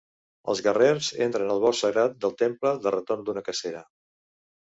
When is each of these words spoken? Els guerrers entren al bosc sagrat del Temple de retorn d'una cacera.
Els 0.51 0.61
guerrers 0.67 1.09
entren 1.25 1.51
al 1.55 1.61
bosc 1.65 1.85
sagrat 1.85 2.17
del 2.25 2.33
Temple 2.41 2.73
de 2.87 2.93
retorn 2.97 3.27
d'una 3.27 3.43
cacera. 3.51 3.85